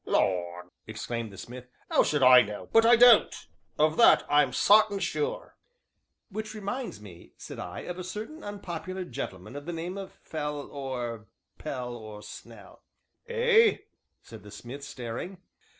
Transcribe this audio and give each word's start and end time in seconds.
"Lord!" 0.03 0.71
exclaimed 0.87 1.31
the 1.31 1.37
smith, 1.37 1.67
"'ow 1.91 2.01
should 2.01 2.23
I 2.23 2.41
know 2.41 2.67
but 2.73 2.87
I 2.87 2.95
don't 2.95 3.35
of 3.77 3.97
that 3.97 4.23
I'm 4.27 4.51
sartin 4.51 4.97
sure." 4.97 5.55
"Which 6.31 6.55
reminds 6.55 6.99
me," 6.99 7.33
said 7.37 7.59
I, 7.59 7.81
"of 7.81 7.99
a 7.99 8.03
certain 8.03 8.43
unpopular 8.43 9.05
gentleman 9.05 9.55
of 9.55 9.67
the 9.67 9.73
name 9.73 9.99
of 9.99 10.13
Fell, 10.23 10.71
or 10.71 11.27
Pell, 11.59 11.95
or 11.95 12.23
Snell." 12.23 12.81
"Eh?" 13.27 13.77
said 14.23 14.41
the 14.41 14.49
smith, 14.49 14.83
staring. 14.83 15.37